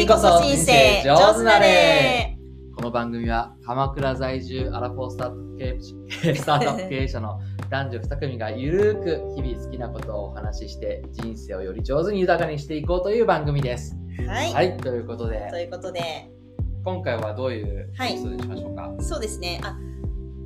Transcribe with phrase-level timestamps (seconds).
[0.00, 2.38] 次こそ人生上手なれ
[2.74, 7.38] この番組は鎌倉在住アラフォースタート経営者の
[7.68, 13.94] 男女2組がゆるく日々好きなことをお話しして人生をより上手に豊かにしていこうという番組です。
[14.26, 16.30] はい、はい、ということでということで
[16.82, 18.94] 今回はどういうはい放送にしましょうか。
[19.00, 19.76] そうですねあ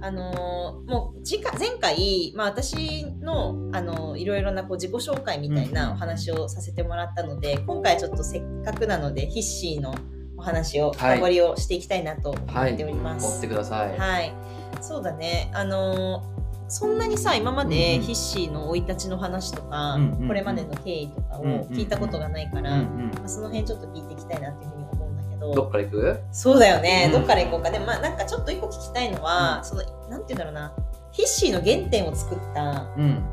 [0.04, 9.94] あのーもう次回前回、まあ、私の、あのーいろいろなこう自己紹介みたいうんなお話をさせてもらったので、今回ちょっとせっかくなのでヒッシーの
[10.36, 11.16] お話をはい。
[11.16, 13.26] 深掘りをしていきたいなと思っております。
[13.26, 13.98] 持ってください。
[13.98, 14.34] はい、
[14.82, 15.50] そうだね。
[15.54, 16.34] あのー
[16.66, 17.74] そんなにさ今まうんうん。
[17.74, 20.28] でヒッシーの生い立ちの話とか、うんうんうん。
[20.28, 23.10] これまでの経緯とかをうんうん聞いたことがないから、うんうん。
[23.14, 25.03] まあ、その辺ちょっと聞いていきたいなっていうふうに思
[25.52, 25.54] ど。
[25.54, 26.20] どっから行く？
[26.32, 27.12] そうだよね、うん。
[27.12, 27.70] どっから行こうか。
[27.70, 30.72] でもまあなんかちょっと一個聞きたいのは、そのなんて言うんだろうな。
[31.12, 33.24] ヒッシーの原点を作ったうん。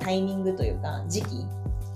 [0.00, 1.46] タイミングというか時期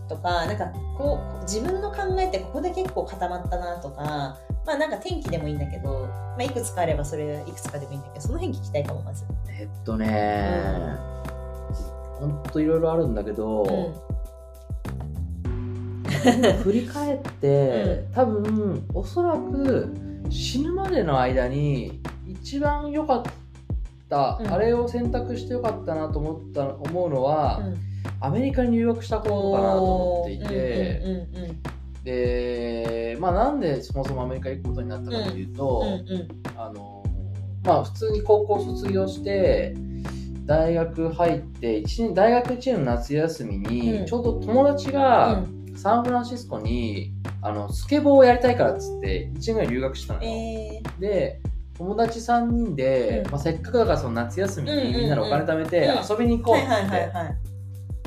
[0.09, 0.67] とかなんか
[0.97, 9.25] こう自分の考えってここで結構固まったなとかまあなんか天気でもいいんだけど、まあ、いくつかあればそれいくつかでもいいんだけどその辺聞きたいかもまず。
[9.49, 10.97] えっとね、
[12.21, 13.95] ほんといろいろあるんだけど、うん
[16.63, 19.93] 振り返って、多分おそらく
[20.31, 23.23] 死ぬまでの間に一番良かっ
[24.09, 24.53] た、うん。
[24.53, 27.77] あれを選択して良かったなと思った思うのは、うん。
[28.21, 31.63] アメリカに留学したことかなと思っていて、うんうん
[32.07, 37.03] でまあなんでそもそもアメリカ行くことになったかというと、うんうんあの
[37.65, 39.75] まあ普通に高校卒業して
[40.45, 44.07] 大学入って一年大学1年の夏休みに、うん。
[44.07, 51.01] ちょうど友達うがんサンフランシスコにあのスケボーをやりたいからっつって1年ぐらい留学したのよ、えー。
[51.01, 51.41] で
[51.79, 53.31] 友達3人で、うん。
[53.33, 56.11] まあ、せっかくだからその夏休みにみんなでお金貯めてうん。
[56.11, 57.37] 遊びに行こうっはいはい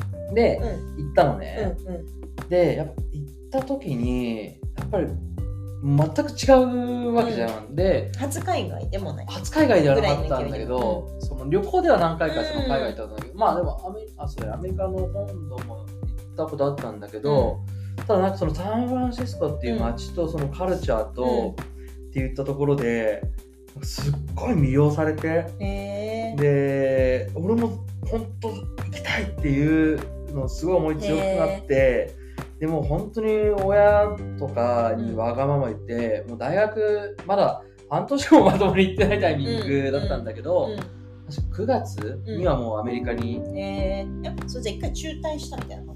[0.02, 0.34] つって。
[0.34, 1.06] でうん。
[1.06, 2.50] 行ったのね、うんうん。
[2.50, 4.46] でやっぱ行った時に
[4.78, 5.08] やっぱり
[5.82, 6.52] 全く違
[7.08, 9.26] うわけじゃん、で初海外でもない。
[9.30, 15.99] 初海外ではなかったんだけど、その旅行では何回かそのうん海外行ったんだけど、まあでもアメあそれアメリカの本土も行
[16.44, 17.62] ったことあったんだけど、
[18.08, 23.22] ただなんかそのサンフランシスコっていう街とそのカルチャーと、って言ったところで
[23.84, 26.34] すっごい魅了されてえ。
[26.36, 30.00] ーで俺も本当行きたいっていう
[30.34, 32.18] のすごい思い強くなって。
[32.60, 33.32] でも本当に
[33.64, 40.76] 親とかにわがまま言って、もう大学まだ半年もまともに行ってないタイミングだったんだけど、
[41.30, 43.58] 確か9月にはもうアメリカに、うん。
[43.58, 45.89] えー、やっぱそれじ一回中退したみたいな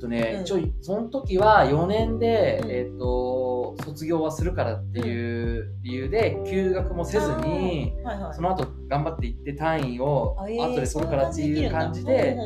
[0.00, 0.44] とね、うん。
[0.44, 2.70] ちょいその時は4年で、うん。
[2.70, 8.34] えっと卒業はするからっていう理由で休学もせずに、はいはい。
[8.34, 12.36] その後頑張って行って単位を後で取るからっていう感じそで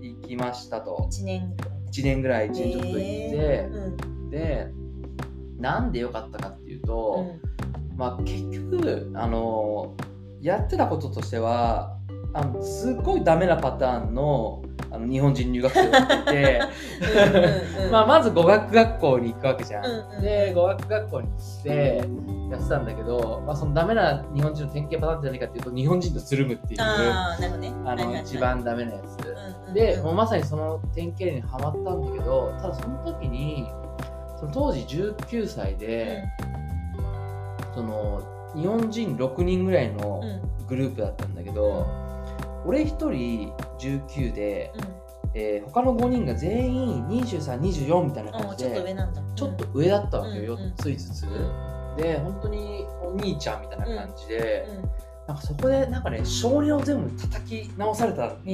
[0.00, 1.08] 行きましたと。
[1.10, 1.80] 1年くらい。
[1.90, 4.70] 1年ぐらい1年ちょっと行って、えーうんで
[5.58, 7.36] なんで良かったかっていうと、
[7.96, 9.94] まあ、結局あの
[10.40, 11.98] やってたこととしては
[12.32, 14.62] あのすっごいダメなパターンの
[14.92, 16.60] あの日本人留学生をやってて。
[17.00, 19.84] うんうんうんまあまず語学学校に行くわけじゃん。
[19.84, 21.96] うんうんで語学学校に行って
[22.50, 27.36] やってたんだけど、まあ、そのダメな日本人の典型パターンじゃないかっていうと日本人とつるむっていうあ
[27.96, 29.26] の一番ダメなやつ。
[29.26, 33.68] うんうんでもうまさにその典型にはまったんだけどただその時に
[34.38, 36.24] その当時19歳で。
[37.72, 38.20] その
[38.56, 40.50] 日本人6人ぐらいのうんうん。
[40.70, 41.84] グループだったんだけど、
[42.66, 44.72] 俺1人19で、
[45.34, 49.00] えー他の5人が全員2324みたいなうんあちょっと感じで
[49.36, 50.68] ちょっと上だったわけよ、うんうん。
[50.70, 51.96] 4つ5つ、うん。
[51.96, 54.90] で本当にお兄ちゃんみたいな感じで、うん。
[55.28, 58.52] なんかそこでなんかね少年を全部叩き直されたんだよへ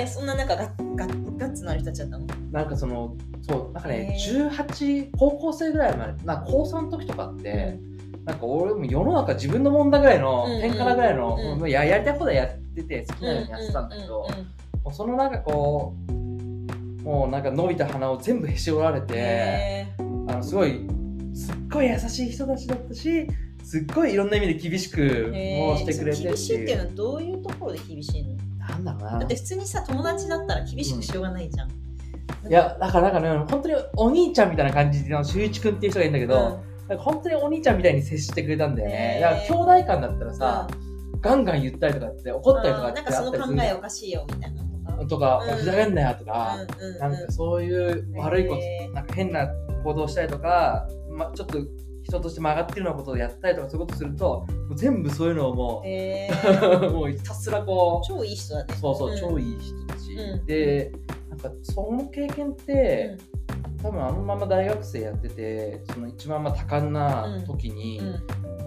[0.00, 2.26] えねそんななんかガッガッガッツのある人たちだったの？
[2.50, 4.50] なんかそのそうなんかねへー。
[4.50, 7.78] 18高校生ぐらいまでなんか高3の時とかって、
[8.24, 14.46] なんか俺も世の中自分のもんだぐらいの、うんうん天からぐらいの、うんもうややりたいことやってて好きなようにやってたんだけど、うんうんうん
[14.82, 16.12] もうそのなんかこう
[17.02, 20.02] もうなんか伸びた鼻を全部へし折られて、へあ
[20.36, 20.88] のすごい
[21.34, 23.26] すっごい優しい人たちだったし
[23.62, 28.36] すっごいいろんな意味で厳しくーもしてくれて厳しいっていうのうはどういうところで厳しいの？
[28.66, 29.18] なんだろうな。
[29.18, 39.18] だって普通にさ友達だったら厳しくしようがないじゃん、いやだからなんかね本当にお兄ちゃんみたいな感じの修一君っていう人がいるんだけど、なんか本当にお兄ちゃんみたいに接してくれたんだよね。
[39.20, 40.66] だから兄弟間だったらさ、
[41.20, 45.40] ガンガン言ったりとかって怒ったりとかってなんかその考あったりするえおかしいよみたいなのとか。
[45.44, 45.56] うん。
[45.56, 46.98] ふざけんなよとか、うんうんうん。
[46.98, 48.94] なんかそういう悪いこと、へー。
[48.94, 49.48] なんか変な
[49.84, 51.58] 行動したりとか、ま、ちょっと
[52.02, 56.90] 人として曲がってるようなことをやったりとかそういうことすると、もう全部そういうのをもへう、ー。
[56.92, 58.74] もうひたすらこう、超いい人だね。
[58.80, 59.18] そうそう、ん。
[59.18, 60.12] 超いい人たち。
[60.14, 60.46] うん。
[60.46, 60.92] で、
[61.28, 63.16] なんかその経験って、
[63.82, 68.22] 多分あのまま大学生やっててその一番まあ多感な時に、うん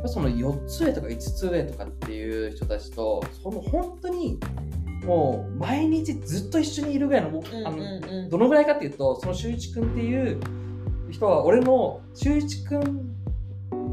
[0.06, 4.38] その4つ上とか5つ上とかっていう人たちとその本当に
[5.06, 10.40] もう毎日ずっと一緒にいるぐらいのあのどのぐらいかっていうとその修一君っていう
[11.10, 13.16] 人は俺の修一君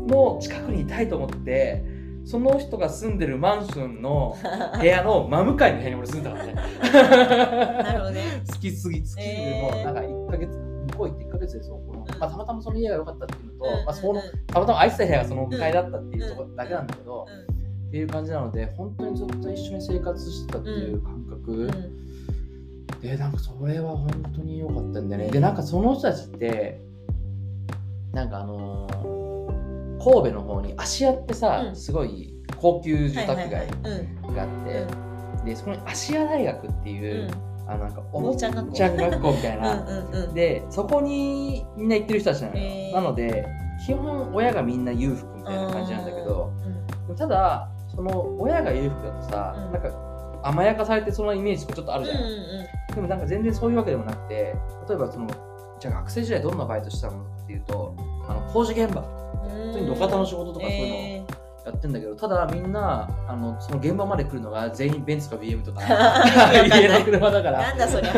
[0.09, 1.85] の近くにいたいと思って
[2.25, 4.37] その人が住んでるマンションの
[4.81, 6.55] 部屋の真向かいの部屋に俺住んでたからね。
[7.83, 8.43] なるほどね。
[8.51, 10.70] 好きすぎ好きでえーもうなんか1ヶ月向
[11.01, 17.61] こう行って1ヶ月でそうこの、んまあ、たまたまその家が良かったっていうのと、まあ、そのたまたま空いてた部屋がその向かいだったっていうところだけなんだけど、うん
[17.91, 23.01] っていう感じなので本当にずっと一緒に生活してたっていう感覚、うん。
[23.01, 25.31] でなんかそれは本当に良かったんだよね。
[25.33, 26.81] でなんかその人たちって
[28.13, 29.01] なんかあのー
[30.03, 31.77] 神戸の方に芦屋ってさ、うん。
[31.77, 34.87] すごい高級住宅街があって、
[35.45, 38.73] でそこに芦屋大学っていうう、んあのなんかお坊ちゃん学校。
[38.73, 40.35] みたいうんな、うんうん。
[40.35, 42.95] でそこにみんな行ってる人たちなのよ、へー。
[42.95, 43.47] なので
[43.87, 46.53] 基本親がみんな裕福みたいな感じなんだけど、
[47.07, 49.73] でもただその親が裕福だとさ、うん。
[49.73, 54.35] なんか甘やかされてそのイメージとかちょっとあうんるじゃん、でもなんか全然そういうわけでもなくて
[54.89, 55.29] 例えばその
[55.79, 57.95] じゃあ学生時代どんなバイトしたのかっていうと
[58.29, 59.03] あの工事現場。
[59.03, 59.63] うん。
[59.63, 61.20] うん普通に路肩の仕事とかそういうのえ
[61.67, 65.81] やってんだけど、ただみんなあのその現場まで来るのが全員ベンツか BM とか。
[65.85, 67.61] ー家の車だから。
[67.61, 68.13] なんだそりゃ。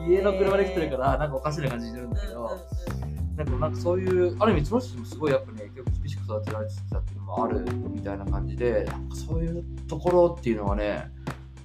[0.08, 2.50] 家の車で来てるからなんかおかしな感じしてるんだけど、
[3.36, 11.10] なんかなんかそういうある意味その人もすごいやっぱね結構厳しく育てられてたっていうのもあるみたいな感じでなんかそういうところっていうのはね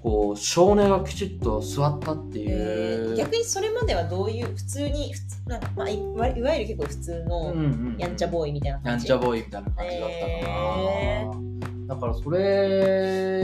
[0.04, 7.60] こう少年がきちっと座ったっていえう、ー逆にそれまではどういう普通に普通なんか、まあ、いわいわゆる結構普通うんのうん
[7.94, 7.98] うん。
[7.98, 9.06] やんちゃボーイみたいなや感じ。
[9.06, 11.28] んちゃボーイみたいな感じだったかな、へ
[11.88, 12.40] だからそれ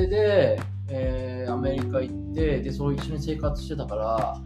[0.08, 0.60] で、
[0.90, 4.38] えーアメリカ行ってでそう一緒に生活してたから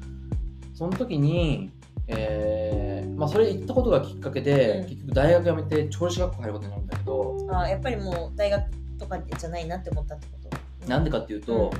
[0.74, 1.70] その時に、
[2.08, 4.90] えーまあ、それ行ったことがきっかけで、うん。
[4.90, 7.48] 結局大学辞めて調理師学校入ることになるんだけど。
[7.52, 8.64] あやっぱりもう大学
[9.00, 10.43] とかじゃないなって思ったってこと？
[10.88, 11.72] なんでかっていうと、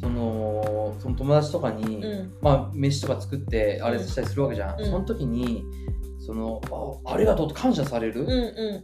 [0.00, 2.32] そのその友達とかに、うん。
[2.42, 4.86] まあ、飯とか作ってあれしたりするわけじゃん、うん。
[4.86, 5.64] その時に
[6.18, 6.60] その
[7.06, 8.26] あありがとうと感謝される、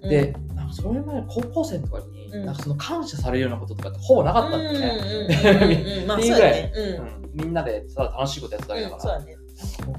[0.02, 2.46] でなんかそれまで高校生とかに、うん。
[2.46, 6.72] なんかその感謝されるようなこととかってほぼなかったんっていうぐらい
[7.34, 9.20] みんなでただ楽しいことやってただけだうん、から、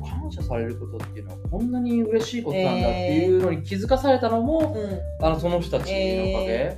[0.10, 5.26] 感謝されることっていうのはこんなに嬉しいことなんだっていうのに気づかされたのも、うん。
[5.26, 6.76] あのその人たちのおかげ、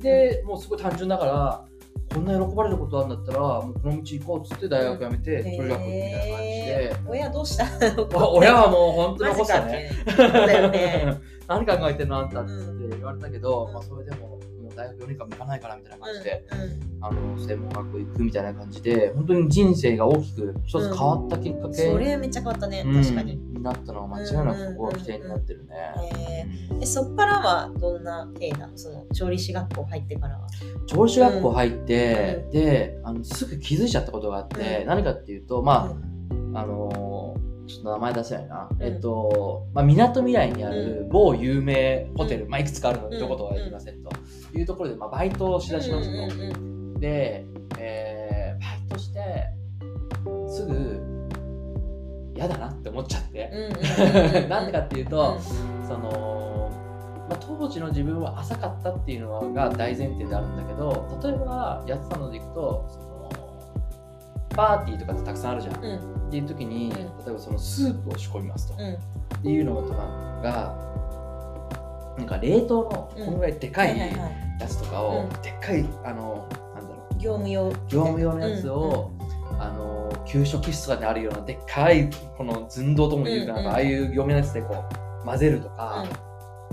[0.00, 1.64] でもうすごい単純だから
[2.14, 7.10] こんな喜ばれることあるんだったらもうこの道行こうっつって大学辞めて調理学校みたいな感じで、えー。
[7.10, 7.64] 親どうした？
[8.18, 9.90] わ親はもう本当に残したね。
[10.02, 11.18] ってそうだよね。
[11.48, 14.31] 何考えてんのあんたっつって言われたけど、まあ、それでも
[14.74, 17.04] 大学4年間も行かないからみたいな感じで、うんうん。
[17.04, 23.36] あの専門学校行くみたいな感じで本当に人生が大きく一つ変わったきっかけ、それめっちゃ変わったね、うん確かに。
[23.36, 25.74] になったのは間違いなくそこが起点になってるね。
[26.18, 28.76] えー、えそっからはどんな経緯なの？
[28.76, 30.48] その調理師学校入ってからは。
[30.86, 34.86] 調理師学校入って、であのすぐ気づいちゃったことがあって、うん。
[34.86, 35.94] 何かっていうとま
[36.54, 42.50] あ、あのーちょっと名前出せないな、えっと、まあ、みなとみらいにある某有名ホテル、うん。
[42.50, 44.10] まあ、いくつかあるので、うんどことは言いませんと。
[44.54, 46.12] いうところで、まあ、バイトをしだしますと。
[46.12, 47.44] うんうんうんで、
[47.78, 49.20] えーバイトして
[50.48, 51.00] すぐ
[52.36, 54.48] 嫌だなって思っちゃって、うんうんうんうん。
[54.50, 55.38] なんでかっていうと、
[55.86, 56.70] その、
[57.28, 62.86] まあ、当時の自分は浅かったっていうのが大前提であるんだけど例えばやってたのでいくと
[64.54, 65.84] パーティーとかってたくさんあるじゃん。
[65.84, 66.28] うん。
[66.28, 66.90] っていう時に、ん。
[66.90, 68.94] 例えばそのスープを仕込みますと、うん。
[68.94, 68.96] っ
[69.42, 69.96] ていうのとか
[70.42, 70.92] が
[72.18, 75.42] なんか冷凍のこのぐらいでかいやつとかを、うん。
[75.42, 77.14] でっかいあのなんだろう。
[77.18, 77.70] 業務用。
[77.70, 79.10] 業務用のやつを、
[79.58, 84.84] あの給食室とかにあるようなでっかいこの寸胴とも言うかなんか、ああいう業務用のやつでこ
[85.22, 86.04] う混ぜるとか、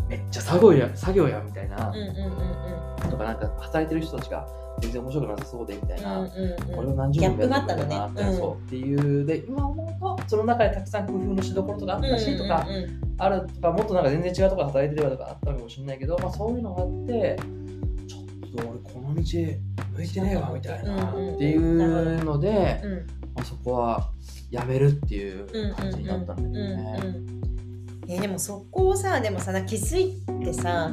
[0.10, 3.12] めっちゃ作業や作業やみたいな、うんうんうんうん。
[3.12, 4.48] とかなんか働いてる人たちが
[4.82, 6.30] 全然面白くなさそうでみたいな、うんうん
[6.76, 8.38] これを何十年もやってるんだギャップがあなったのね。
[8.38, 9.26] そうっていう。
[9.26, 13.02] で今思うとその中でたくさん工夫のしどころとかあったしとか、うんうんうん。
[13.18, 17.40] あるとかもっとなんか全然違うとこ働いてればとかあったのかもしれないけど、まあ、そういうのがあって
[18.08, 22.92] ちょっと俺この道向いてねえわみたいな、うんうんっていうので、うん。
[23.36, 24.12] まあ、そこは
[24.50, 27.00] やめるっていう感じになったんだけどね。
[27.04, 27.40] うんうんうん
[28.10, 30.90] えーでもそこをさでもさ気づいてさ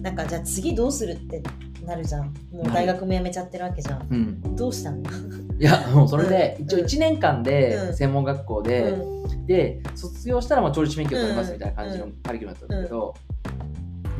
[0.00, 1.42] なんかじゃあ次どうするって
[1.84, 2.34] なるじゃん。
[2.50, 4.06] もう大学も辞めちゃってるわけじゃん。
[4.10, 6.64] うん、どうしたの、いやもうそれで、うん。
[6.64, 7.94] 一応1年間でうん。
[7.94, 9.46] 専門学校で、うん。
[9.46, 13.14] で卒業したらまあ調理師免許を取りますみたいな感じのカリキュラムだったんだけど、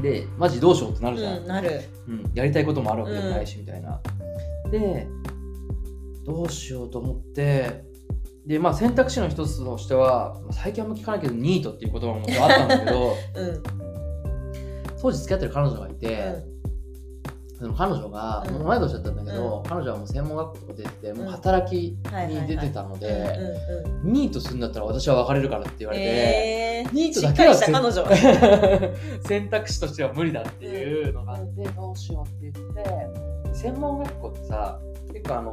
[0.03, 1.81] でマジどうしようってなるじゃん、うん、なる。
[2.07, 2.31] うん。
[2.35, 4.01] やりたいこともあるわけでもないしみたいな、
[4.71, 5.09] で
[6.25, 7.86] どうしようと思って
[8.47, 13.63] でまあ選択肢の一つとしては最近あんま聞かないけどニートっていう言葉もあったんだけど うん。
[15.01, 16.57] 当時付き合ってる彼女がいて、
[17.59, 18.65] その彼女が、うん。
[18.65, 21.97] 同い年だったんだけど、彼女はもう専門学校とか出てて、もう働き
[22.29, 28.97] に出てたので、うんうんニートするんだったら私は別れるからって言われて、えー、ニートしっかりだけはした彼女。
[29.27, 34.79] 選択肢としては無理だっていうのがあって、どうしようって言って専門学校ってさ
[35.13, 35.53] 結構あの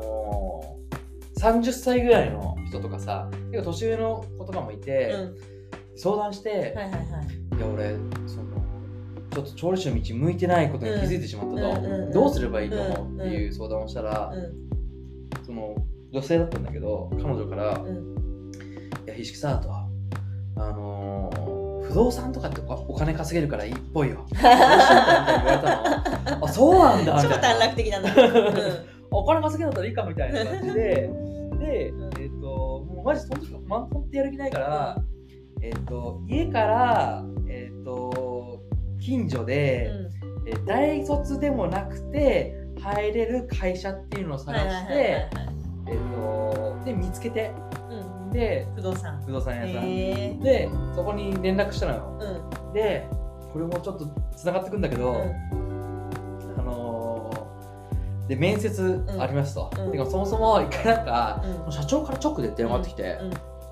[0.80, 0.83] ー、
[1.44, 5.36] 30歳ぐらいの人とかさ結構年上の子とかもいて、うん
[5.96, 7.56] 相談して、はいはいはい。
[7.56, 7.90] いや俺
[8.26, 8.66] その
[9.30, 15.76] ちょっと調理師の道向いてないことに気づいてしまったと、うんどうすればいいと思うっていう相談をしたら、うんその
[16.12, 18.52] 女性だったんだけど彼女から「うん
[19.06, 24.26] いや、ひしきさと、あのー不動産とかっておお金稼げるからいいっぽいよ。
[24.26, 24.58] どうしようか
[25.20, 26.46] みたいに言われたの。
[26.46, 27.76] あ、そうなんだみ超短絡。
[27.76, 28.10] 的なんだ。
[28.10, 31.08] うん お金稼げだったらいいかみたいな感じで、
[31.64, 32.22] で、うん。
[32.22, 34.98] えっ、と、もうマジその時、まんとってやる気ないから、
[35.62, 38.62] えっ、と、家から、えっ、と、
[39.00, 39.90] 近所で、
[40.46, 45.30] えー大卒でもなくて、入れる会社っていうのを探して、え
[45.92, 47.52] っ、と、で、見つけて、
[47.90, 48.32] うん。
[48.32, 49.24] で、不動産。
[49.26, 50.40] 不動産屋さん。
[50.42, 52.20] で、そこに連絡したのよ。
[52.66, 52.74] うん。
[52.74, 53.08] で、
[53.54, 54.06] これもちょっと
[54.36, 56.60] つながってくんだけど、うん。
[56.60, 57.13] あのー
[58.34, 59.70] で、面接ありますと。
[59.78, 59.92] うん。
[59.92, 61.72] てか、そもそも一回なんか、うん。
[61.72, 63.20] 社長から直で電話ってきて、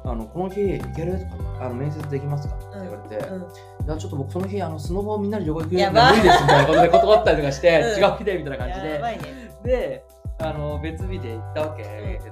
[0.03, 2.55] あのこの日行けるとか、あの面接できますか？
[2.55, 3.41] って言われて、うん。
[3.41, 8.03] いや、ちょっと僕その日、あのスノボみんなで旅行行くんでや無理ですみたいなことで断ったりとかして、 うん。
[8.03, 8.99] 違う日でみたいな感じで。
[8.99, 9.19] ね。
[9.63, 10.05] で、
[10.39, 12.29] あの別日で行ったわけ、ん面接。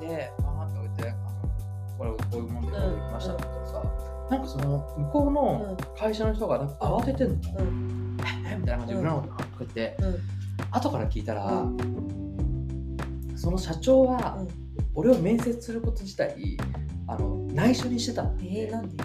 [0.00, 3.82] で、あーって言って、あのこれこういうもんでこう行きましたって言ったらさ、
[4.30, 7.34] なんかその向こうの会社の人がなんか慌ててんの。
[7.58, 8.16] うん。
[8.50, 10.16] え みたいな感じで裏のとか言って、うん
[10.70, 11.76] 後から聞いたら、う
[13.36, 14.48] その社長はうん。
[14.92, 16.58] 俺を面接すること自体
[17.06, 19.04] あの内緒にしてたえー、なんで？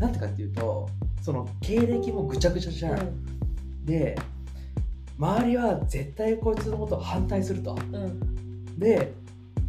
[0.00, 0.88] なんてかっていうと
[1.20, 4.18] その経歴もぐちゃぐちゃじゃん、で
[5.18, 7.76] 周りは絶対こいつのことを反対すると。
[7.92, 7.94] うん。
[7.94, 9.12] うんで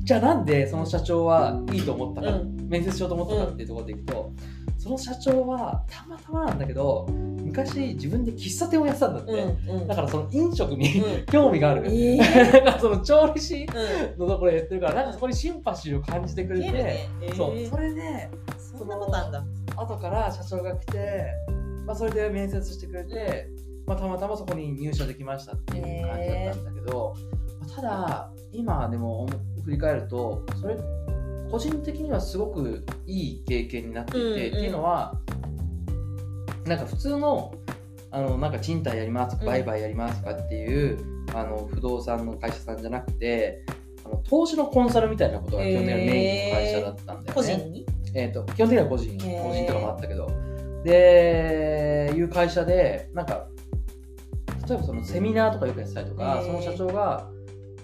[0.01, 2.67] じゃあなんでその社長はいいと思ったか、うん。
[2.69, 4.31] 面接しようと思ったかっていうところでいくと、
[4.79, 9.88] その社長はたまたまなんだけど昔自分で喫茶店をやってたんだって、うんうん。
[9.88, 11.25] だからその飲食に、うん。
[11.25, 17.09] 興味がある、えなんかその調理師うんのところでやってるからなんかそこにシンパシーを感じてくれて、ね。
[17.21, 17.36] えー。
[17.36, 17.65] そう。
[17.67, 19.43] それでそんなことあんだ。
[19.75, 21.25] 後から社長が来て、
[21.86, 23.50] まあ、それで面接してくれて、
[23.86, 27.15] まあ、たまたまそこに入社できましたっていう感じだったんだけど、
[27.59, 29.27] まあただ今でも
[29.65, 30.75] 振り返るとそれ
[31.51, 34.36] 個人的にはすごくいい経験になっていて、うんうん。
[34.36, 35.20] っていうのは
[36.65, 37.53] なんか普通の
[38.12, 40.98] あのなんか賃貸やります売買やりますとかっていう、
[41.36, 43.63] あの不動産の会社さんじゃなくて
[44.03, 47.34] あの投資のコンサルみたいなことが基本的にメインの会社だったんだよね。
[47.34, 47.86] 個人に？
[48.15, 50.32] えー、と基本的には個人、個人とかもあったけど、
[50.84, 53.48] で、いう会社で、なんか、
[54.68, 57.29] 例えばそのセミナーとかよくやってたりとか、その社長が、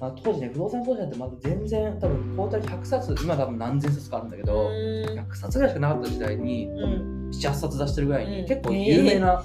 [0.05, 7.29] まあ、当時ね、不動産投資なんてまだ全然、多分、トータル100冊、今多分何千冊かあるんだけど、100冊ぐらいしかなかった時代に、うん。
[7.31, 8.47] 7、8冊出してるぐらいに、うん。
[8.47, 9.43] 結構有名な、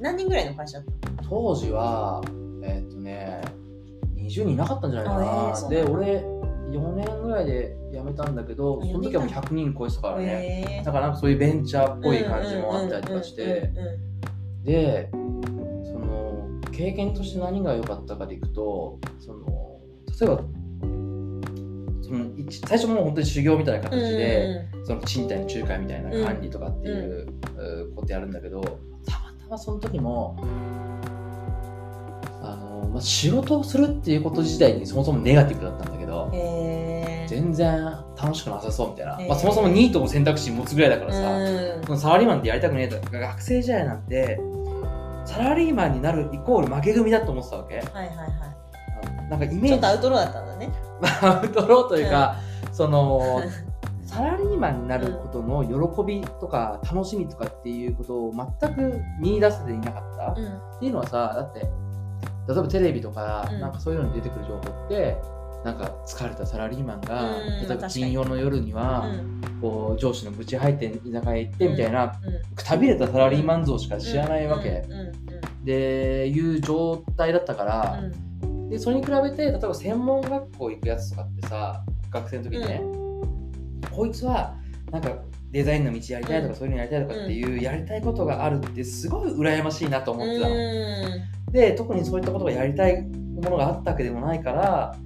[0.00, 0.78] 何人ぐらいの会社
[1.26, 2.20] 当時は、
[2.62, 3.40] えっ、とね、
[4.16, 6.16] 20人いなかったんじゃないかあえーで、俺、
[6.70, 10.26] 4年ぐらいで辞めたんだけど、あその時はもう辞め100人超えてたからね。
[10.26, 10.84] へー。
[10.84, 13.70] だからなんかそういうベンチャーっぽい感じもあったりとかして、
[14.64, 19.63] で、その経験として何が良かったかでいくと、その
[20.20, 20.36] 例えば、
[22.02, 28.60] その一最初もう本当に修行みたいな形で、その賃貸の仲介みたいな管理とかっていう、うことやるんだけど、
[29.06, 30.36] たまたまその時も、
[32.42, 37.28] あのまあ、仕事をするっていうこと自体にそもそもネガティブだったんだけど、へー。
[37.28, 37.80] 全然
[38.20, 39.28] 楽しくなさそうみたいな、へー。
[39.28, 41.84] まあ、そもそもニートを選択肢持つぐらいだからさ、うん。
[41.84, 44.38] そのサラリーマンってやりたくねえとか学生時代なんて
[45.24, 47.76] サラリーマンになるイコール負け組だと思ってたわけ。
[47.76, 48.53] はいはいは
[49.30, 49.68] なんかイいメージ。
[49.68, 50.72] ちょっとアウトローだったんだね。
[51.22, 52.36] アウトローというか、
[52.72, 53.42] その
[54.04, 60.46] サラリーマンになることの喜びとか楽しみとかっていうことを全く見出せていなかった、うん。
[60.46, 63.60] っていうのはさだって例えばテレビとか、うん。
[63.60, 65.16] なんかそういうのに出てくる情報って
[65.64, 72.54] なんか疲れたサラリーマンが、うん例えば金曜の夜には、うんこう上司の愚痴入って居酒屋行ってみたいな、うん。
[72.54, 74.92] くたびれたサラリーマン像しか知らないわけ、うん。
[74.92, 75.12] う
[75.62, 75.64] ん。
[75.64, 78.33] でいう状態だったから、うん
[78.74, 82.80] でそれに比べて例えば専門学校行くやつとかってさ学生の時にね、
[83.90, 84.56] こいつは
[84.90, 85.10] なんか
[85.50, 86.54] デザインの道やりたいとか、うん。
[86.56, 90.54] そういうのやりたいとかっていうやりたいことがあるってすごい羨ましいなと思ってたの。
[90.54, 94.96] うで特にそういったことがやりたいものがあったわけでもないから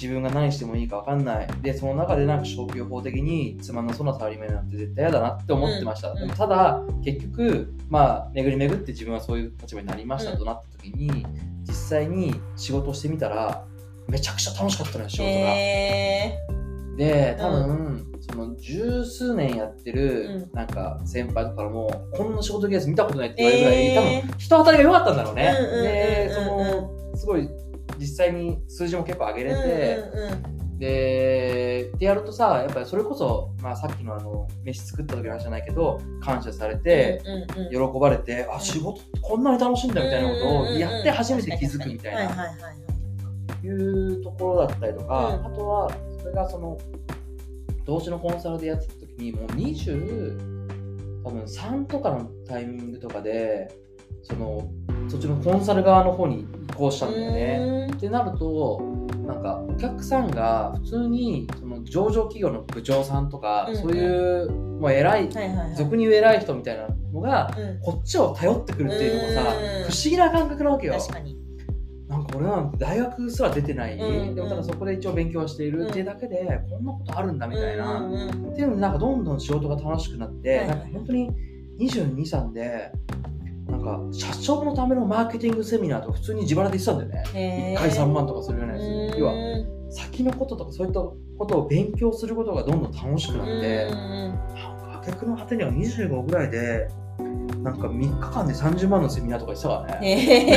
[0.00, 1.48] 自分が何してもいいか分かんない。
[1.60, 6.20] でその中でなんか消去法的につまんなそうなサラリーマンなんて絶対嫌だなって思ってました、うん。
[6.20, 11.26] でもただ結局まあ巡り巡って自分はそういう立場になりましたとなった時に、
[11.64, 13.64] 実際に仕事をしてみたら
[14.08, 15.30] めちゃくちゃ楽しかったのよ仕事が。
[15.30, 16.38] へ
[16.96, 24.22] で多分、その十数年やってるうなんか先輩とかもこんな仕事ケース見たことないって言われるぐらい、えー。
[24.22, 25.56] 多分人当たりが良かったんだろうね。
[25.58, 25.84] うんうんうんうん。
[25.84, 27.48] でそのすごい
[28.00, 30.02] 実際に数字も結構上げれて、
[30.78, 37.22] ででやるとさやっぱりそれこそ、まあ、さっきのあの飯作った時の話じゃないけど感謝されて、
[37.70, 42.20] 喜ばれて、あ仕事ってこんなに楽しいんだみたいなことをやって初めて気づくみたいな。
[42.34, 42.46] は
[43.62, 45.46] いうところだったりとか、うん。
[45.46, 46.78] あとはそれがその
[47.84, 50.60] 同時のコンサルでやってた時にもう20
[51.24, 53.68] 多分3とかのタイミングとかで
[54.22, 54.70] その
[55.08, 57.86] そっちのコンサル側の方に移行したんだよね。
[57.92, 58.80] ってなると
[59.26, 63.82] なんかお客さんが普通にその上場企業の部長さんとか、うんうん。
[63.82, 65.28] そういうもう偉い
[65.76, 67.80] 俗に言う偉い人みたいなのがうん。
[67.80, 69.90] こっちを頼ってくるっていうのもさうん。
[69.90, 70.94] 不思議な感覚なわけよ。
[70.94, 71.38] 確かに。
[72.08, 78.52] なんか俺なんて大学すら出てない、うんでもただそこで一応勉強しているっていうだけで、こんなことあるんだみたいな、うんうんうん。
[78.52, 81.30] っていうのでなんかどんどん仕事が楽しくなって、はいなんか本当に
[81.78, 82.90] 22、3で
[83.82, 87.78] なんか社長のためのマーケティングセミナーとか普通に自腹で行ってたんだよね、へー。
[87.78, 88.80] 1回3万とかするようなや
[89.12, 96.88] つ、要はうん先のこととかそういったことを勉強することがどんどん楽しくなって、うんなんか逆の果てには25ぐらいで
[97.62, 100.50] なんか3日間で30万のセミナーとか行ってたからね。
[100.50, 100.56] へ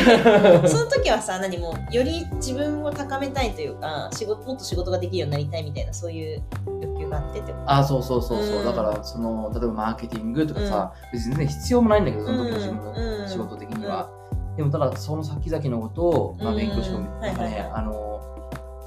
[0.63, 0.67] ー。
[0.67, 6.41] その時はさ何もより自分を高めたいというか仕事もっと仕事ができるようになりたいみたいなそういう
[6.81, 7.71] 欲求があってってこと。
[7.71, 8.65] あそうそうそうそう、うん。
[8.65, 14.09] だからその例えばマーケティングとかさ、別に全然必要もないんだけどその時の自分うんの仕事的には、
[14.55, 17.71] でもただその先々のことを、まあ、うん勉強してもうんなんかね、はいはいはい。
[17.73, 18.19] あの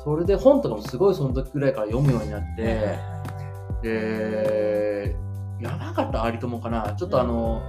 [0.03, 2.99] それで本とかもすごいその時ぐらいから読むようになって、はいはいはい
[3.83, 5.17] で
[5.61, 6.95] 山形有友かな。
[6.95, 7.63] ちょっとあの、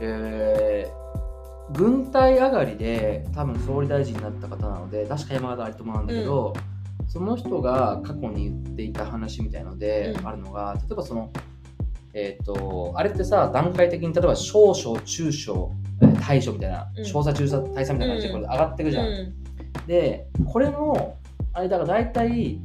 [0.00, 1.06] えー
[1.72, 6.54] 軍隊上がりで多分総理大臣になった方なので確か山形有友なんだけど、
[7.08, 10.26] その人が過去に言っていた話みたいので、うん。
[10.26, 11.32] あるのが例えばその
[12.14, 17.04] えっ、とあれってさ段階的に例えば少々中小えー大小みたいな、うん。
[17.04, 19.86] 小佐中佐大佐みたいな感じでこれ上がっていくじゃん、うん。
[19.86, 21.16] でこれの
[21.52, 22.60] 間が大体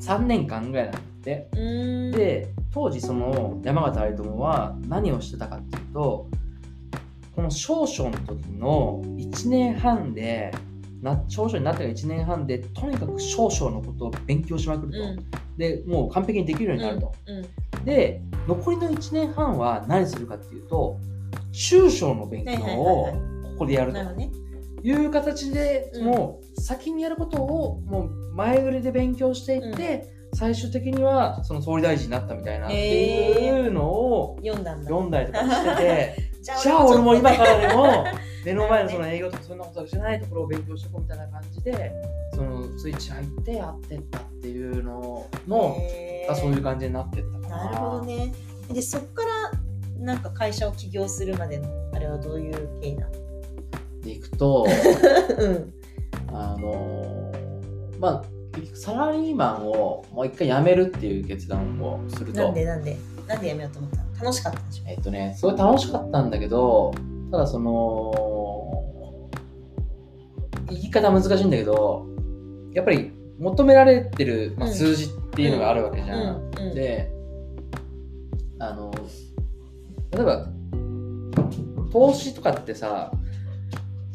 [0.00, 1.48] 3年間ぐらいなんだって。
[1.56, 2.10] うん。
[2.12, 6.28] で当時その山形有友は何をしてたかっていうと
[7.34, 10.52] この少々の時の1年半で
[11.02, 15.26] な少々になってから1年半でとにかく少々のことを勉強しまくると、うん。
[15.56, 17.84] でもう完璧にできるようになると、うん。
[17.84, 20.98] で残りの1年半は何するかっていうと
[21.52, 23.12] 中小の勉強をはい
[23.54, 23.98] ここでやると。
[24.86, 26.04] いう形で、うん。
[26.04, 34.84] もう先にやることをもう前売りで勉強していって、最終的にはその総理大臣になったみたいなっていうのを読んだんだ。
[34.88, 38.04] 読んだりとかしててじ じゃあ俺も今らからでも
[38.44, 41.92] 目の前のその営業とかそんなことじゃないところを勉強していこうみたいな感じで
[42.34, 45.76] そのスイッチ入ってやってったっていうのの
[46.28, 47.64] がそういう感じになってったかな。
[47.64, 48.32] なるほどね。
[48.72, 49.58] でそっから
[50.04, 53.12] なんか会社を起業するまでのあれはどういう経緯なの？
[54.02, 54.66] でいくと
[55.38, 55.72] うん。
[56.28, 58.33] あのーまあ
[58.74, 62.40] サラリーマンをもう一回辞めるっていう決断をすると。
[62.42, 64.04] なんでなんでなんでやめようと思ったの？
[64.20, 64.84] 楽しかったでしょ？
[64.88, 66.92] えっとねすごい楽しかったんだけど
[67.30, 68.12] ただその
[70.68, 72.06] 言い方難しいんだけど
[72.72, 74.74] やっぱり求められてる、まあ、うん。
[74.74, 76.50] 数字っていうのがあるわけじゃん。
[76.74, 77.10] で
[78.60, 78.92] あの
[80.12, 80.46] 例えば
[81.92, 83.10] 投資とかってさ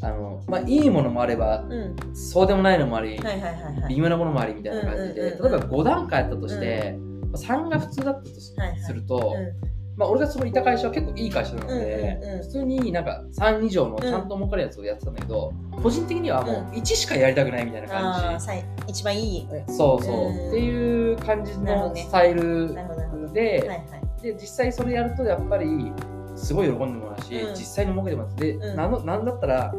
[0.01, 1.95] あの、まあ、いいものもあればうん。
[2.15, 3.95] そうでもないのもあり、はいはいはいはい。
[3.95, 5.51] 微妙なものもありみたいな感じで、うんうんうんうん。
[5.51, 6.97] 例えば5段階あったとして、
[7.31, 8.79] まあ3が普通だったとすはいはい。
[8.79, 9.69] すると、うん。
[9.97, 12.41] まあ、俺がそこにいた会社は結構いい会社なので、うんうんうん。
[12.43, 15.51] 普通になんか3以上のちゃんと儲かるやつをやってたんだけど、
[15.83, 22.01] 個人的にはもう1しかやりたくないみたいなあ感じ、ーさい一番いいそうそう、うんっていう感じなるほどね。
[22.03, 23.33] のスタイルなるほどなるほど。
[23.33, 24.21] で,、はいはい。
[24.23, 25.91] で実際それやるとやっぱり
[26.35, 27.53] すごい喜んでもらうし、うん。
[27.53, 28.75] 実際に儲けてますで、うん。
[28.77, 29.73] なんのなんだったら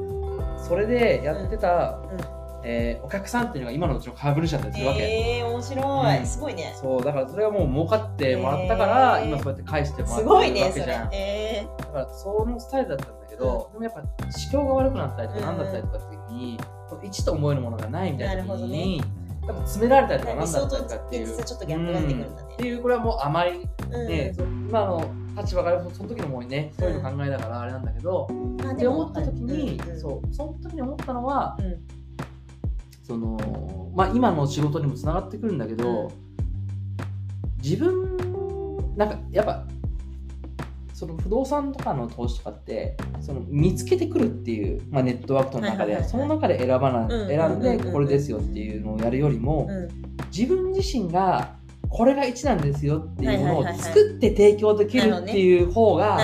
[0.71, 2.11] それでやってた、うん。
[2.13, 6.27] うんえーお客さんっていうのが今のうちの株主だったりするわけ、えー、面白い、うん。
[6.27, 6.75] すごいね。
[6.79, 9.29] そうだからそれはもう儲かってもらったから、へー。
[9.29, 19.05] 今そうやって返してもらってすごいるわけじゃん、えだからそのスタイルだったんだけど、でもやっぱ思考が悪くなったりとかうん何だったりとかって時に、1と思えるものがないみたいな時に、ね
[19.47, 21.45] やっぱ詰められたりとかー、何理想とだったりとかっていう。
[21.45, 22.47] ちょっとギャップが出てくるんだね。
[22.49, 22.55] うん。
[22.55, 24.69] っていうこれはもうあまりうん。
[24.69, 28.29] 今の立場がその時のもうねそういうの考えだからあれなんだけど、
[28.65, 30.01] あって思った時に、うんうん。
[30.01, 31.81] そうその時に思ったのはうん。
[33.03, 36.13] そのまあ今の仕事にもつながってくるんだけど、
[37.63, 38.17] 自分
[38.97, 39.67] なんかやっぱ
[41.01, 49.89] その不動産とかの投資とかってその見つけてくるっていう、まあ、ネットワークの中で、その中で選ばな、選んでこれですよっていうのをやるよりも、うん。
[50.31, 51.57] 自分自身が
[51.89, 56.19] これが1なんですよっていうものを作って提供できるっていう方が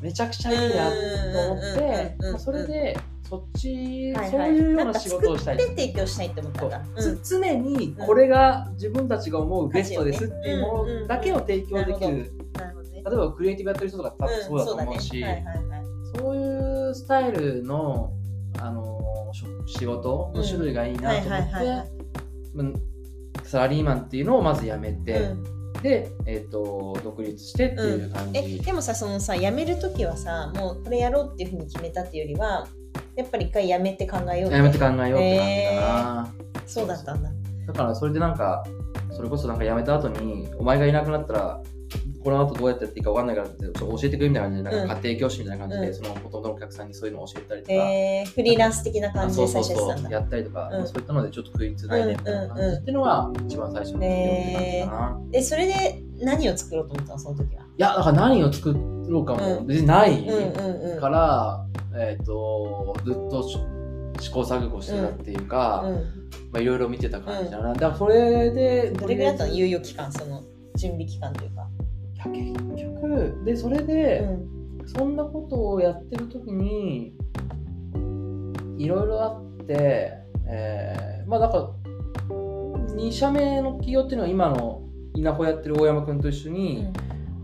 [0.00, 0.90] めちゃくちゃいいな
[1.34, 2.98] と思ってそれで
[3.28, 4.30] そっち、はいはい。
[4.30, 12.32] そういうような仕事をしたいで提供したいって思ったんうつ常にこれが自分たちが思うベストですっていうものだけを提供できる
[13.06, 15.24] 例えばクリエイティブやってる人とか多分そうだと思うし、ん
[16.14, 18.12] そういういうスタイルの
[18.58, 19.32] あの
[19.66, 21.90] 仕事の種類がいいなと思っいて
[22.54, 22.74] うん
[23.44, 25.44] サラリーマンっていうのをまずやめて、うん。
[25.82, 32.66] で、えー、と独立してっていう感じ、えでもさそのさ辞める時はさもうこれやろうっていうふうに決めたっていうよりは
[33.14, 36.34] やっぱり一回辞めて考えようやめて考ええようって感じかな、
[36.66, 37.30] そうだったんだ。
[37.66, 38.64] だからそれでなんか
[39.14, 41.62] それこそなんか辞めた後にお前がいなくなったら
[42.26, 45.94] この後どうやってやっていいか分かんないからってちょっと教えてくれみたいな感じで、なんか家庭教師みたいな感じで、うん。
[45.94, 49.88] そのほとんどのお客さんにそういうのを教えたりとか、えー、フリーランス的な感じでそうそうそう。
[49.92, 50.86] 最初やってたりとか、うん。
[50.88, 57.62] そういったのでちょっと食いつないでみたいな感じっていうのが一番最初の企業って感じかな、でそれで何を作ろうと思ったのその時は？
[57.62, 61.00] いやだから何を作ろうかもうん別にないうんうんうん。
[61.00, 63.56] から、えっ、とずっとし
[64.18, 65.94] 試行錯誤してたっていうか、うん。
[66.50, 69.52] まあいろいろ見てた感じだな、だからそれでどれぐらいだったの？
[69.52, 70.42] 猶予期間その
[70.74, 71.68] 準備期間というか、
[72.28, 72.52] 結
[72.84, 77.12] 局でそれで、うんそんなことをやってる時に
[78.78, 80.12] いろいろあって、
[80.48, 81.70] えーまあだから
[82.94, 84.82] 2社目の企業っていうのは今の
[85.14, 86.86] 稲穂やってる大山君と一緒に、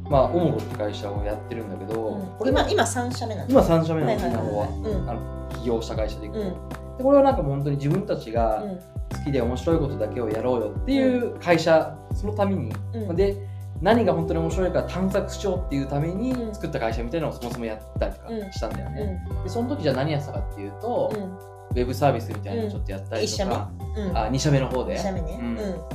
[0.09, 2.39] まあオモロって会社をやってるんだけど、うん。
[2.39, 4.67] これ今今3社目なんだ今3社目はないんです稲穂は、
[5.09, 6.97] あの起業した会社でいくと、うん。
[6.99, 8.79] でこれはなんかもう本当に自分たちがうん。
[9.13, 13.17] 好きで面白いことだけをやろうよっていう会社、そのために、うん。
[13.17, 13.37] で
[13.83, 16.55] 何が本当に面白いか探索しようっていうためにうん。
[16.55, 18.53] 作った会社みたいなのをそもそもやったりとかうん。
[18.53, 19.43] したんだようね、ん。
[19.43, 21.23] でその時じゃあ何やってたかっていうと、うん。
[21.23, 24.17] ウェブサービスみたいなのちょっとやったりとか、うん。
[24.17, 24.95] あ2社目の方で。
[24.95, 25.39] 2社目ね。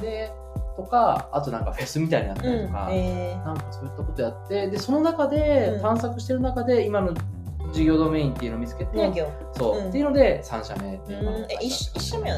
[0.01, 0.31] で
[0.75, 2.93] とかあとなんかフェスみたいなのやったりとか、うん。
[2.93, 5.81] えなんかそういったことやってでその中で、うん。
[5.81, 7.13] 探索してる中で今の
[7.71, 9.89] 事業ドメインっていうのを見つけて、そう、うん。
[9.89, 11.43] っていうので3社目っていうん。
[11.49, 12.37] え一一社目は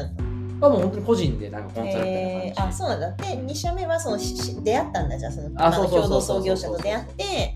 [0.60, 3.12] まあもう本当に個人でなんかコンサルみたいえー、な感じ、あそうなんだ。
[3.12, 5.18] で2社目はその出会ったんだ。
[5.18, 7.54] じゃあそのあの共同創業者と出会って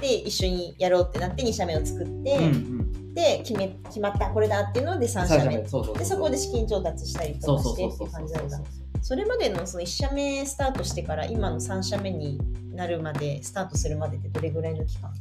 [0.00, 3.14] で一緒にやろうってなって2社目を作って、うんうん。
[3.14, 5.82] で決め決まったこれだっていうので3 3社目でそ
[6.18, 8.56] こで資金調達したりとかしてっていう感じなんだ。
[8.58, 8.62] そ
[9.14, 12.40] れまでのその1社目スタートしてから今の3社目に
[12.72, 15.12] なるまでスタートするまでってどれぐらいの期間？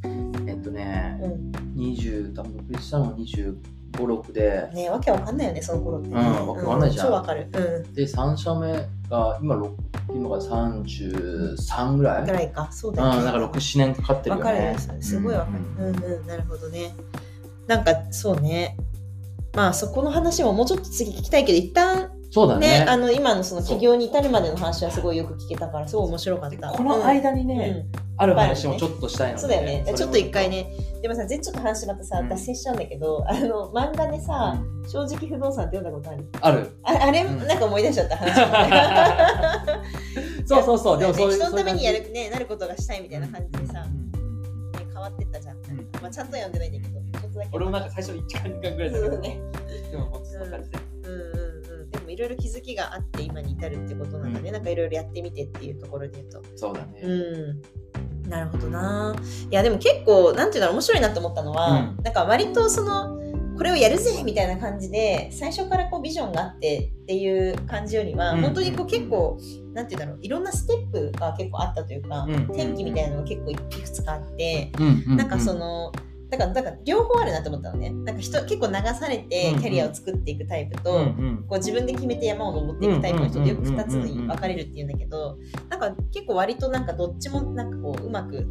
[0.48, 1.52] えっとねうん。
[1.76, 4.70] 20多分独立したのが256で。
[4.74, 6.10] ねわけわかんないよねその頃って。
[6.10, 7.06] ね、うんわけわかんないじゃん。
[7.08, 7.48] 超わかる。
[7.54, 7.94] うん。
[7.94, 8.74] で3社目
[9.10, 9.72] が今6
[10.14, 12.70] 今が33ぐらい、ぐらいか。
[12.72, 13.24] そううん、だよね。
[13.24, 14.52] なんか67年かかってるよね。
[14.52, 15.02] わかる。
[15.02, 15.86] すすごいわかる。
[15.86, 15.96] うん。
[15.96, 16.28] うんうん。
[16.28, 16.94] なるほどね。
[17.68, 18.78] なんかそうね。
[19.54, 22.80] まあそこの話ももうちょっと次聞きたいけど一旦そうだね。
[22.80, 26.70] ねあの今のその起業に至るまでの話はすごいよく聞けたからすごい面白かった。
[26.72, 28.02] この間にうんね、うん。
[28.18, 29.94] ある話もちょっとしたいので、そうだよね。
[29.96, 30.68] ちょっと一回ね。
[31.02, 32.30] でもさ、全然ちょっと話またさ、うん。
[32.30, 34.90] 脱線しちゃうんだけど、あの、漫画でさ、うん。
[34.90, 36.28] 正直不動産って読んだことある？
[36.42, 36.72] ある。
[36.84, 37.48] ああれ、うん。
[37.48, 38.36] なんか思い出しちゃった話。
[40.46, 41.00] そうそうそう。
[41.00, 43.80] でもそういう人のためにやる、ね、なることがしたいみたいな感じでさ、ね、
[44.94, 45.58] 変わってったじゃん。
[45.58, 45.60] ん。
[46.02, 47.50] まあ、ちゃんと読んでないんだけど、ちょっとだけ。
[47.54, 49.40] 俺もなんか最初1時間2間ぐらいだけど、そうね。
[49.92, 51.45] でももっとそんな感じで、うん
[52.16, 54.50] いろいろ気づきがあって今に至るってことなんだね。
[54.52, 56.42] なんかいろいろやってみてっていうところで言うと。
[56.56, 58.30] そうだね、うん。
[58.30, 59.14] なるほどな。
[59.52, 63.20] いやでも結構なんていうの面白いなと思ったのは、うんなんか割とその
[63.58, 69.38] これをやるぜみたいな感じで最初からこうビジョンがあってっていう感じよりは、うん本当にこう結構
[69.74, 75.92] なんていうんだろういろんなステップが結構あったというか、うん転機みたいなのが結構いくつかあって、うんうんなんかその。
[76.38, 77.90] だからだから両方あるなと思ったのね。
[77.90, 81.46] なんか人結構流されてキャリアを作っていくタイプと、うんうん。
[81.48, 85.38] こう自分で決めて山を登っていくタイプの人とよく2つに分かれるっていうんだけど
[85.70, 88.46] なんか結構割となんかどっちもなんかこううまく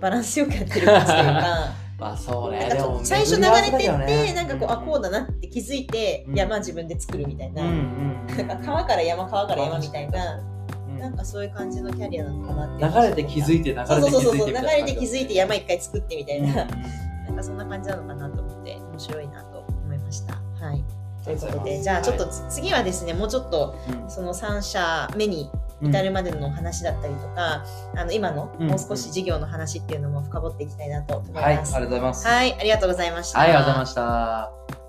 [0.00, 2.70] バランスよくやってる感じというか まあそうね
[3.02, 6.34] 最初流れてってなんかこうあこうだだなって気づいてうん。
[6.34, 10.36] 山自分で作るみたいな,、うんうんなんか川から山川から山みたいな。
[10.38, 10.49] うん
[11.00, 20.34] なんかそういう感じのキャリアなのかなって流れて気づいて流れて気づいてそうそうそう流れて気づいて山一回作ってみたいな、うんうんなんかそんな感じなのかなと思って面白いなと思いました。
[20.34, 20.84] はい
[21.24, 25.50] ということでじゃあちょっとつ次はですねもうちょっとその3社目に
[25.82, 27.64] 至るまでの話だったりとか、
[27.96, 31.72] あの今のうんもう少し事業の話っていうのも深掘っていきたいなと思いはい、あります。
[31.72, 32.26] がとうございます。
[32.26, 33.38] はい、ありがとうございました。
[33.38, 34.79] はい、ありがとうございました。